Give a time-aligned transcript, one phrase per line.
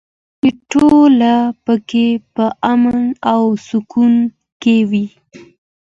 [0.41, 1.13] چې ټول
[1.65, 3.03] پکې په امن
[3.33, 4.13] او سکون
[4.61, 5.05] کې وي.